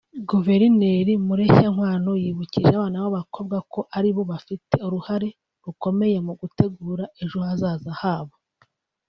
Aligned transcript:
Guverineri 0.29 1.13
Mureshyankwano 1.27 2.11
yibukije 2.23 2.69
abana 2.75 2.97
b’abakobwa 3.03 3.57
ko 3.71 3.79
aribo 3.97 4.21
bafite 4.31 4.75
uruhare 4.87 5.29
rukomeye 5.65 6.17
mu 6.27 6.33
gutegura 6.39 7.03
ejo 7.21 7.37
hazaza 7.47 7.91
habo 8.01 8.35